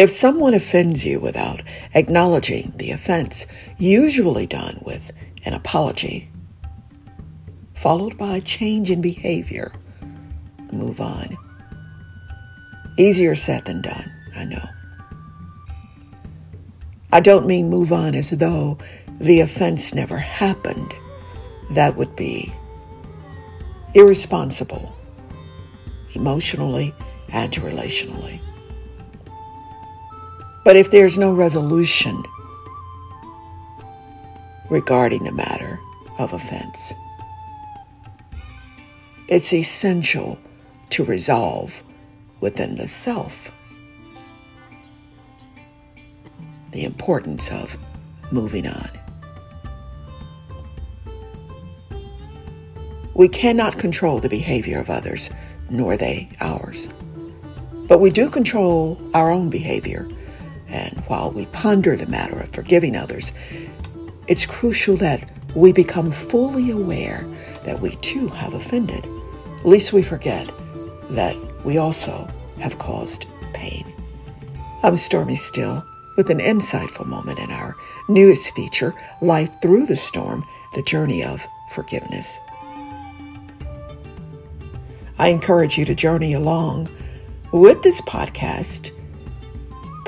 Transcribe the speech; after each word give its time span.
If 0.00 0.08
someone 0.08 0.54
offends 0.54 1.04
you 1.04 1.20
without 1.20 1.62
acknowledging 1.92 2.72
the 2.76 2.90
offense, 2.90 3.44
usually 3.76 4.46
done 4.46 4.80
with 4.80 5.12
an 5.44 5.52
apology, 5.52 6.30
followed 7.74 8.16
by 8.16 8.36
a 8.38 8.40
change 8.40 8.90
in 8.90 9.02
behavior, 9.02 9.74
move 10.72 11.02
on. 11.02 11.36
Easier 12.96 13.34
said 13.34 13.66
than 13.66 13.82
done, 13.82 14.10
I 14.34 14.44
know. 14.44 14.64
I 17.12 17.20
don't 17.20 17.46
mean 17.46 17.68
move 17.68 17.92
on 17.92 18.14
as 18.14 18.30
though 18.30 18.78
the 19.20 19.40
offense 19.40 19.92
never 19.94 20.16
happened. 20.16 20.94
That 21.72 21.96
would 21.96 22.16
be 22.16 22.50
irresponsible, 23.92 24.96
emotionally 26.14 26.94
and 27.28 27.52
relationally. 27.52 28.40
But 30.70 30.76
if 30.76 30.92
there's 30.92 31.18
no 31.18 31.32
resolution 31.32 32.22
regarding 34.68 35.24
the 35.24 35.32
matter 35.32 35.80
of 36.16 36.32
offense, 36.32 36.94
it's 39.26 39.52
essential 39.52 40.38
to 40.90 41.02
resolve 41.02 41.82
within 42.38 42.76
the 42.76 42.86
self 42.86 43.50
the 46.70 46.84
importance 46.84 47.50
of 47.50 47.76
moving 48.30 48.68
on. 48.68 48.90
We 53.14 53.26
cannot 53.26 53.76
control 53.76 54.20
the 54.20 54.28
behavior 54.28 54.78
of 54.78 54.88
others, 54.88 55.30
nor 55.68 55.96
they 55.96 56.28
ours. 56.40 56.88
But 57.88 57.98
we 57.98 58.10
do 58.10 58.30
control 58.30 59.00
our 59.14 59.32
own 59.32 59.50
behavior. 59.50 60.08
And 60.70 60.98
while 61.08 61.30
we 61.30 61.46
ponder 61.46 61.96
the 61.96 62.06
matter 62.06 62.38
of 62.38 62.50
forgiving 62.52 62.96
others, 62.96 63.32
it's 64.28 64.46
crucial 64.46 64.96
that 64.96 65.30
we 65.54 65.72
become 65.72 66.12
fully 66.12 66.70
aware 66.70 67.26
that 67.64 67.80
we 67.80 67.96
too 67.96 68.28
have 68.28 68.54
offended. 68.54 69.06
Least 69.64 69.92
we 69.92 70.02
forget 70.02 70.50
that 71.10 71.36
we 71.64 71.78
also 71.78 72.28
have 72.60 72.78
caused 72.78 73.26
pain. 73.52 73.84
I'm 74.82 74.96
Stormy 74.96 75.34
Still 75.34 75.84
with 76.16 76.30
an 76.30 76.38
insightful 76.38 77.06
moment 77.06 77.38
in 77.38 77.50
our 77.50 77.74
newest 78.08 78.54
feature, 78.54 78.94
Life 79.20 79.60
Through 79.60 79.86
the 79.86 79.96
Storm 79.96 80.46
The 80.74 80.82
Journey 80.82 81.24
of 81.24 81.46
Forgiveness. 81.72 82.38
I 85.18 85.28
encourage 85.28 85.76
you 85.76 85.84
to 85.84 85.94
journey 85.94 86.32
along 86.32 86.88
with 87.52 87.82
this 87.82 88.00
podcast. 88.02 88.92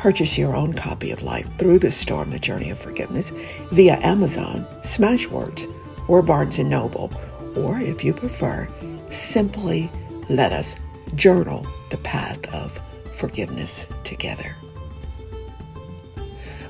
Purchase 0.03 0.37
your 0.37 0.57
own 0.57 0.75
copy 0.75 1.13
of 1.13 1.23
Life 1.23 1.49
Through 1.59 1.79
the 1.79 1.93
Storm 1.93 2.31
The 2.31 2.39
Journey 2.41 2.71
of 2.71 2.81
Forgiveness 2.81 3.31
via 3.71 4.01
Amazon, 4.03 4.67
Smashwords, 4.81 5.73
or 6.09 6.23
Barnes 6.23 6.59
& 6.59 6.59
Noble, 6.59 7.13
or 7.55 7.79
if 7.79 8.03
you 8.03 8.13
prefer, 8.13 8.67
simply 9.11 9.89
let 10.29 10.53
us 10.53 10.75
journal 11.15 11.65
the 11.91 11.99
path 11.99 12.53
of 12.53 12.81
forgiveness 13.15 13.87
together. 14.03 14.57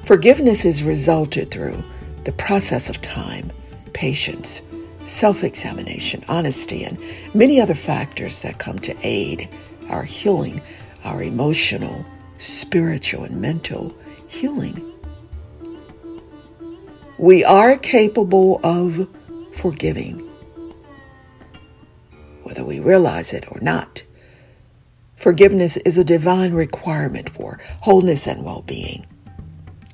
Forgiveness 0.05 0.67
is 0.67 0.83
resulted 0.83 1.50
through 1.50 1.83
the 2.24 2.33
process 2.33 2.91
of 2.91 3.00
time, 3.00 3.50
patience, 3.94 4.61
self 5.06 5.42
examination, 5.42 6.22
honesty, 6.28 6.84
and 6.84 6.98
many 7.33 7.62
other 7.62 7.72
factors 7.72 8.42
that 8.42 8.58
come 8.58 8.78
to 8.80 8.94
aid 9.02 9.48
our 9.89 10.02
healing, 10.02 10.61
our 11.06 11.22
emotional, 11.22 12.05
spiritual, 12.43 13.25
and 13.25 13.41
mental 13.41 13.97
healing. 14.27 14.83
We 17.19 17.45
are 17.45 17.77
capable 17.79 18.61
of 18.65 19.09
forgiving, 19.55 20.19
whether 22.42 22.64
we 22.64 22.81
realize 22.81 23.33
it 23.33 23.45
or 23.51 23.61
not. 23.61 24.02
Forgiveness 25.14 25.77
is 25.79 25.97
a 25.98 26.05
divine 26.05 26.52
requirement 26.52 27.31
for 27.31 27.61
wholeness 27.83 28.27
and 28.27 28.45
well 28.45 28.63
being. 28.63 29.07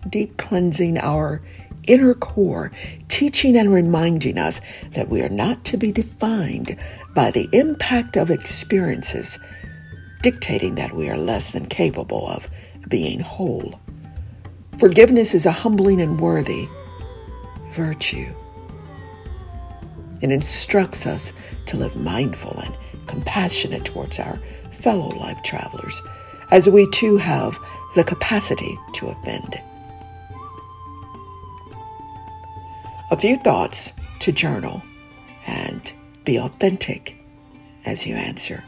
Deep 0.08 0.38
cleansing 0.38 0.96
our 0.98 1.42
inner 1.86 2.14
core, 2.14 2.72
teaching 3.08 3.56
and 3.58 3.72
reminding 3.72 4.38
us 4.38 4.62
that 4.92 5.08
we 5.08 5.20
are 5.20 5.28
not 5.28 5.64
to 5.64 5.76
be 5.76 5.92
defined 5.92 6.76
by 7.14 7.30
the 7.30 7.48
impact 7.52 8.16
of 8.16 8.30
experiences, 8.30 9.38
dictating 10.22 10.74
that 10.76 10.92
we 10.92 11.08
are 11.08 11.16
less 11.16 11.52
than 11.52 11.66
capable 11.66 12.28
of 12.28 12.50
being 12.88 13.20
whole. 13.20 13.80
Forgiveness 14.78 15.34
is 15.34 15.46
a 15.46 15.52
humbling 15.52 16.00
and 16.00 16.20
worthy 16.20 16.68
virtue. 17.72 18.34
It 20.20 20.30
instructs 20.30 21.06
us 21.06 21.32
to 21.66 21.76
live 21.76 21.96
mindful 21.96 22.58
and 22.58 22.76
compassionate 23.06 23.84
towards 23.84 24.18
our 24.18 24.36
fellow 24.72 25.08
life 25.16 25.42
travelers, 25.42 26.02
as 26.50 26.68
we 26.68 26.88
too 26.90 27.16
have 27.18 27.58
the 27.94 28.04
capacity 28.04 28.78
to 28.94 29.08
offend. 29.08 29.62
A 33.10 33.16
few 33.16 33.36
thoughts 33.36 33.92
to 34.20 34.32
journal 34.32 34.82
and 35.46 35.92
be 36.24 36.38
authentic 36.38 37.16
as 37.86 38.06
you 38.06 38.14
answer. 38.14 38.62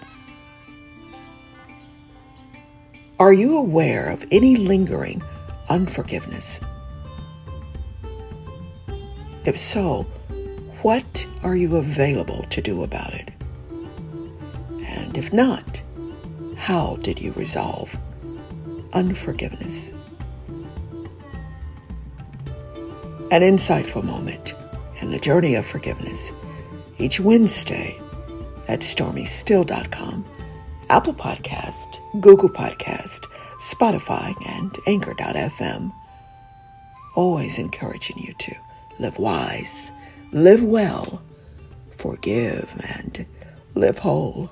Are 3.20 3.34
you 3.34 3.58
aware 3.58 4.08
of 4.08 4.26
any 4.30 4.56
lingering 4.56 5.20
unforgiveness? 5.68 6.58
If 9.44 9.58
so, 9.58 10.04
what 10.80 11.26
are 11.42 11.54
you 11.54 11.76
available 11.76 12.44
to 12.44 12.62
do 12.62 12.82
about 12.82 13.12
it? 13.12 13.28
And 14.86 15.18
if 15.18 15.34
not, 15.34 15.82
how 16.56 16.96
did 17.02 17.20
you 17.20 17.32
resolve 17.34 17.94
unforgiveness? 18.94 19.90
An 23.30 23.42
insightful 23.42 24.02
moment 24.02 24.54
in 25.02 25.10
the 25.10 25.18
journey 25.18 25.56
of 25.56 25.66
forgiveness 25.66 26.32
each 26.96 27.20
Wednesday 27.20 28.00
at 28.66 28.80
stormystill.com, 28.80 30.24
Apple 30.90 31.14
Podcast, 31.14 32.00
Google 32.20 32.48
Podcast, 32.48 33.28
Spotify, 33.60 34.34
and 34.44 34.76
Anchor.fm. 34.88 35.92
Always 37.14 37.60
encouraging 37.60 38.18
you 38.18 38.32
to 38.32 38.56
live 38.98 39.16
wise, 39.16 39.92
live 40.32 40.64
well, 40.64 41.22
forgive, 41.92 42.74
and 42.96 43.24
live 43.76 44.00
whole. 44.00 44.50